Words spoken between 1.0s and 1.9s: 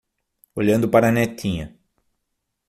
a netinha